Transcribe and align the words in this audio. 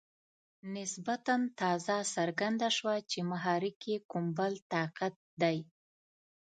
نسبتاً 0.75 1.35
تازه 1.59 1.97
څرګنده 2.15 2.69
شوه 2.77 2.95
چې 3.11 3.19
محرک 3.31 3.77
یې 3.91 3.97
کوم 4.11 4.25
بل 4.37 4.53
طاقت 4.73 5.15
دی. 5.41 5.57